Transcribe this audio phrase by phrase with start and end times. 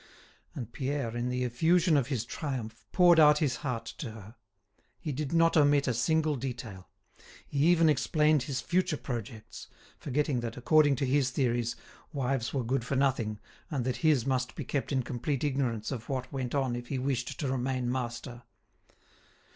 [0.55, 4.35] And Pierre, in the effusion of his triumph, poured out his heart to her.
[4.99, 6.89] He did not omit a single detail.
[7.45, 9.67] He even explained his future projects,
[9.99, 11.75] forgetting that, according to his theories,
[12.11, 13.37] wives were good for nothing,
[13.69, 16.97] and that his must be kept in complete ignorance of what went on if he
[16.97, 18.41] wished to remain master.